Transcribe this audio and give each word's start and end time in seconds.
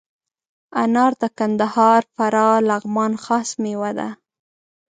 انار 0.83 1.13
د 1.21 1.23
کندهار، 1.37 2.01
فراه، 2.15 2.57
لغمان 2.69 3.13
خاص 3.25 3.49
میوه 3.63 3.91
ده. 3.97 4.09